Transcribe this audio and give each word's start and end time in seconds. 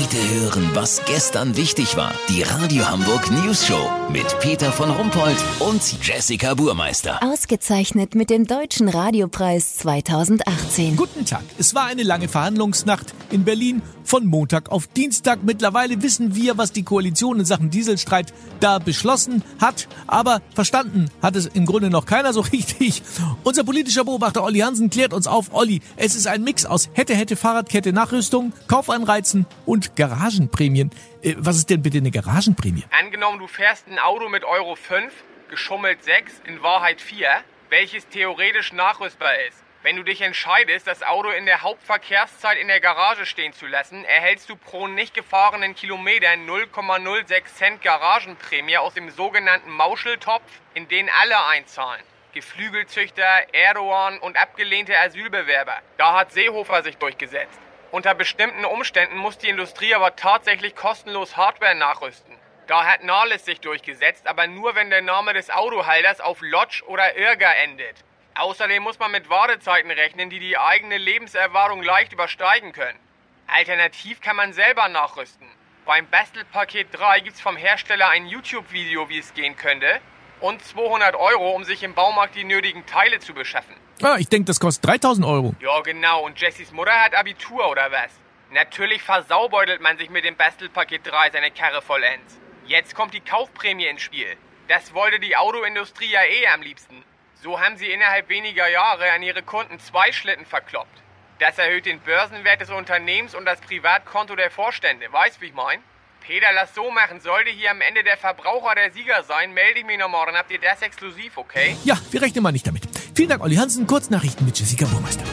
Heute 0.00 0.16
hören, 0.40 0.70
was 0.74 1.02
gestern 1.06 1.56
wichtig 1.56 1.96
war. 1.96 2.12
Die 2.28 2.42
Radio 2.42 2.88
Hamburg 2.88 3.32
News 3.32 3.66
Show 3.66 3.90
mit 4.12 4.38
Peter 4.38 4.70
von 4.70 4.90
Rumpold 4.90 5.36
und 5.58 5.82
Jessica 6.06 6.54
Burmeister. 6.54 7.20
Ausgezeichnet 7.20 8.14
mit 8.14 8.30
dem 8.30 8.46
Deutschen 8.46 8.88
Radiopreis 8.88 9.76
2018. 9.78 10.94
Guten 10.94 11.24
Tag. 11.24 11.42
Es 11.58 11.74
war 11.74 11.86
eine 11.86 12.04
lange 12.04 12.28
Verhandlungsnacht 12.28 13.12
in 13.30 13.44
Berlin 13.44 13.82
von 14.04 14.26
Montag 14.26 14.70
auf 14.70 14.86
Dienstag. 14.86 15.40
Mittlerweile 15.42 16.00
wissen 16.00 16.34
wir, 16.34 16.56
was 16.56 16.72
die 16.72 16.82
Koalition 16.82 17.40
in 17.40 17.44
Sachen 17.44 17.68
Dieselstreit 17.68 18.32
da 18.60 18.78
beschlossen 18.78 19.42
hat. 19.60 19.88
Aber 20.06 20.40
verstanden 20.54 21.10
hat 21.20 21.36
es 21.36 21.46
im 21.46 21.66
Grunde 21.66 21.90
noch 21.90 22.06
keiner 22.06 22.32
so 22.32 22.40
richtig. 22.52 23.02
Unser 23.42 23.64
politischer 23.64 24.04
Beobachter 24.04 24.44
Olli 24.44 24.60
Hansen 24.60 24.90
klärt 24.90 25.12
uns 25.12 25.26
auf. 25.26 25.48
Olli, 25.52 25.80
es 25.96 26.14
ist 26.14 26.26
ein 26.26 26.42
Mix 26.42 26.64
aus 26.64 26.88
hätte, 26.94 27.14
hätte, 27.14 27.36
Fahrradkette, 27.36 27.92
Nachrüstung, 27.92 28.52
Kaufanreizen 28.66 29.44
und 29.66 29.87
Garagenprämien. 29.96 30.90
Äh, 31.22 31.34
was 31.38 31.56
ist 31.56 31.70
denn 31.70 31.82
bitte 31.82 31.98
eine 31.98 32.10
Garagenprämie? 32.10 32.84
Angenommen, 32.90 33.38
du 33.38 33.46
fährst 33.46 33.86
ein 33.88 33.98
Auto 33.98 34.28
mit 34.28 34.44
Euro 34.44 34.74
5, 34.74 35.12
geschummelt 35.50 36.04
6, 36.04 36.42
in 36.46 36.62
Wahrheit 36.62 37.00
4, 37.00 37.28
welches 37.70 38.08
theoretisch 38.08 38.72
nachrüstbar 38.72 39.38
ist. 39.48 39.62
Wenn 39.82 39.94
du 39.94 40.02
dich 40.02 40.20
entscheidest, 40.22 40.88
das 40.88 41.04
Auto 41.04 41.30
in 41.30 41.46
der 41.46 41.62
Hauptverkehrszeit 41.62 42.58
in 42.58 42.66
der 42.66 42.80
Garage 42.80 43.26
stehen 43.26 43.52
zu 43.52 43.66
lassen, 43.66 44.04
erhältst 44.04 44.50
du 44.50 44.56
pro 44.56 44.88
nicht 44.88 45.14
gefahrenen 45.14 45.76
Kilometer 45.76 46.26
0,06 46.30 47.44
Cent 47.54 47.82
Garagenprämie 47.82 48.76
aus 48.76 48.94
dem 48.94 49.08
sogenannten 49.10 49.70
Mauscheltopf, 49.70 50.42
in 50.74 50.88
den 50.88 51.08
alle 51.08 51.46
einzahlen. 51.46 52.02
Geflügelzüchter, 52.34 53.24
Erdogan 53.52 54.18
und 54.18 54.36
abgelehnte 54.36 54.98
Asylbewerber. 54.98 55.76
Da 55.96 56.14
hat 56.14 56.32
Seehofer 56.32 56.82
sich 56.82 56.96
durchgesetzt. 56.96 57.60
Unter 57.90 58.14
bestimmten 58.14 58.66
Umständen 58.66 59.16
muss 59.16 59.38
die 59.38 59.48
Industrie 59.48 59.94
aber 59.94 60.14
tatsächlich 60.14 60.76
kostenlos 60.76 61.38
Hardware 61.38 61.74
nachrüsten. 61.74 62.34
Da 62.66 62.84
hat 62.84 63.02
Nahles 63.02 63.46
sich 63.46 63.60
durchgesetzt, 63.60 64.26
aber 64.26 64.46
nur 64.46 64.74
wenn 64.74 64.90
der 64.90 65.00
Name 65.00 65.32
des 65.32 65.48
Autohalters 65.48 66.20
auf 66.20 66.42
Lodge 66.42 66.82
oder 66.86 67.16
Irga 67.16 67.50
endet. 67.50 68.04
Außerdem 68.34 68.82
muss 68.82 68.98
man 68.98 69.10
mit 69.10 69.30
Wartezeiten 69.30 69.90
rechnen, 69.90 70.28
die 70.28 70.38
die 70.38 70.58
eigene 70.58 70.98
Lebenserwartung 70.98 71.82
leicht 71.82 72.12
übersteigen 72.12 72.72
können. 72.72 72.98
Alternativ 73.46 74.20
kann 74.20 74.36
man 74.36 74.52
selber 74.52 74.88
nachrüsten. 74.88 75.48
Beim 75.86 76.06
Bastelpaket 76.10 76.88
3 76.92 77.20
gibt's 77.20 77.40
vom 77.40 77.56
Hersteller 77.56 78.10
ein 78.10 78.26
YouTube-Video, 78.26 79.08
wie 79.08 79.18
es 79.18 79.32
gehen 79.32 79.56
könnte, 79.56 80.02
und 80.40 80.62
200 80.62 81.16
Euro, 81.16 81.52
um 81.52 81.64
sich 81.64 81.82
im 81.82 81.94
Baumarkt 81.94 82.34
die 82.34 82.44
nötigen 82.44 82.84
Teile 82.84 83.18
zu 83.18 83.32
beschaffen. 83.32 83.74
Ah, 84.02 84.16
ich 84.18 84.28
denke, 84.28 84.46
das 84.46 84.60
kostet 84.60 84.86
3000 84.86 85.26
Euro. 85.26 85.54
Ja, 85.60 85.80
genau. 85.80 86.24
Und 86.24 86.40
Jessys 86.40 86.70
Mutter 86.72 86.92
hat 86.92 87.14
Abitur, 87.14 87.68
oder 87.68 87.90
was? 87.90 88.12
Natürlich 88.52 89.02
versaubeutelt 89.02 89.80
man 89.80 89.98
sich 89.98 90.08
mit 90.08 90.24
dem 90.24 90.36
Bastelpaket 90.36 91.06
3 91.06 91.30
seine 91.32 91.50
Karre 91.50 91.82
vollends. 91.82 92.38
Jetzt 92.66 92.94
kommt 92.94 93.12
die 93.12 93.20
Kaufprämie 93.20 93.86
ins 93.86 94.02
Spiel. 94.02 94.36
Das 94.68 94.94
wollte 94.94 95.18
die 95.18 95.36
Autoindustrie 95.36 96.10
ja 96.10 96.22
eh 96.22 96.46
am 96.48 96.62
liebsten. 96.62 97.02
So 97.42 97.60
haben 97.60 97.76
sie 97.76 97.90
innerhalb 97.90 98.28
weniger 98.28 98.68
Jahre 98.68 99.10
an 99.12 99.22
ihre 99.22 99.42
Kunden 99.42 99.78
zwei 99.80 100.12
Schlitten 100.12 100.46
verkloppt. 100.46 101.02
Das 101.38 101.58
erhöht 101.58 101.86
den 101.86 102.00
Börsenwert 102.00 102.60
des 102.60 102.70
Unternehmens 102.70 103.34
und 103.34 103.44
das 103.44 103.60
Privatkonto 103.60 104.34
der 104.34 104.50
Vorstände. 104.50 105.12
Weißt, 105.12 105.40
wie 105.40 105.46
ich 105.46 105.54
mein? 105.54 105.80
Peter, 106.20 106.48
lass 106.52 106.74
so 106.74 106.90
machen. 106.90 107.20
Sollte 107.20 107.50
hier 107.50 107.70
am 107.70 107.80
Ende 107.80 108.02
der 108.02 108.16
Verbraucher 108.16 108.74
der 108.74 108.90
Sieger 108.92 109.22
sein, 109.22 109.54
melde 109.54 109.80
ich 109.80 109.86
mich 109.86 109.98
noch 109.98 110.08
morgen. 110.08 110.36
Habt 110.36 110.50
ihr 110.50 110.58
das 110.58 110.82
exklusiv, 110.82 111.36
okay? 111.36 111.76
Ja, 111.84 111.96
wir 112.10 112.22
rechnen 112.22 112.42
mal 112.42 112.52
nicht 112.52 112.66
damit. 112.66 112.87
Vielen 113.18 113.30
Dank, 113.30 113.42
Olli 113.42 113.56
Hansen. 113.56 113.84
Kurznachrichten 113.84 114.46
mit 114.46 114.56
Jessica 114.56 114.86
Burmeister. 114.86 115.24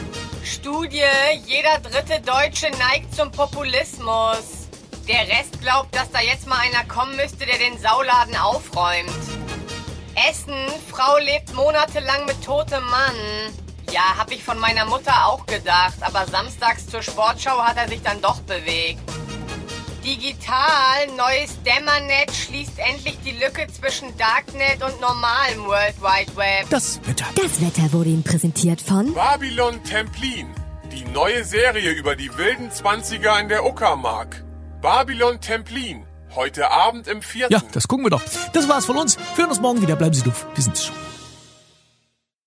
Studie, 0.42 1.04
jeder 1.46 1.78
dritte 1.78 2.20
Deutsche 2.20 2.68
neigt 2.80 3.14
zum 3.14 3.30
Populismus. 3.30 4.66
Der 5.06 5.28
Rest 5.28 5.60
glaubt, 5.60 5.94
dass 5.94 6.10
da 6.10 6.20
jetzt 6.20 6.48
mal 6.48 6.58
einer 6.58 6.82
kommen 6.88 7.14
müsste, 7.14 7.46
der 7.46 7.58
den 7.58 7.78
Sauladen 7.78 8.34
aufräumt. 8.34 9.08
Essen, 10.28 10.66
Frau 10.90 11.16
lebt 11.18 11.54
monatelang 11.54 12.26
mit 12.26 12.44
totem 12.44 12.82
Mann. 12.86 13.14
Ja, 13.92 14.18
hab 14.18 14.32
ich 14.32 14.42
von 14.42 14.58
meiner 14.58 14.86
Mutter 14.86 15.24
auch 15.24 15.46
gedacht, 15.46 15.98
aber 16.00 16.26
samstags 16.26 16.88
zur 16.88 17.02
Sportschau 17.02 17.62
hat 17.62 17.76
er 17.76 17.86
sich 17.86 18.02
dann 18.02 18.20
doch 18.20 18.40
bewegt. 18.40 18.98
Digital, 20.06 21.08
neues 21.16 21.60
Dämmernet 21.64 22.32
schließt 22.32 22.78
endlich 22.78 23.18
die 23.24 23.32
Lücke 23.32 23.66
zwischen 23.66 24.16
Darknet 24.16 24.80
und 24.80 25.00
normalem 25.00 25.66
World 25.66 26.00
Wide 26.00 26.36
Web. 26.36 26.70
Das 26.70 27.00
Wetter. 27.04 27.24
Das 27.34 27.60
Wetter 27.60 27.92
wurde 27.92 28.10
Ihnen 28.10 28.22
präsentiert 28.22 28.80
von 28.80 29.12
Babylon 29.14 29.82
Templin, 29.82 30.46
die 30.92 31.04
neue 31.06 31.42
Serie 31.42 31.90
über 31.90 32.14
die 32.14 32.30
wilden 32.38 32.70
Zwanziger 32.70 33.40
in 33.40 33.48
der 33.48 33.66
Uckermark. 33.66 34.44
Babylon 34.80 35.40
Templin, 35.40 36.06
heute 36.36 36.70
Abend 36.70 37.08
im 37.08 37.20
vierten. 37.20 37.52
Ja, 37.52 37.60
das 37.72 37.88
gucken 37.88 38.06
wir 38.06 38.10
doch. 38.10 38.22
Das 38.52 38.68
war's 38.68 38.84
von 38.86 38.98
uns. 38.98 39.18
Wir 39.34 39.38
hören 39.38 39.50
uns 39.50 39.60
morgen 39.60 39.82
wieder. 39.82 39.96
Bleiben 39.96 40.14
Sie 40.14 40.22
doof. 40.22 40.46
Wir 40.54 40.62
sind's 40.62 40.84
schon. 40.84 40.94